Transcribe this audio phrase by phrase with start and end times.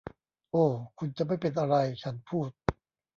[0.51, 0.65] โอ้
[0.97, 2.49] คุณจะไม่เป็นอะไร ฉันพูด